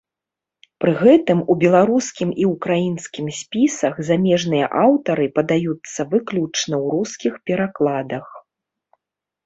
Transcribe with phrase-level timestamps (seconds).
[0.83, 8.27] Пры гэтым, у беларускім і ўкраінскім спісах замежныя аўтары падаюцца выключна ў рускіх перакладах.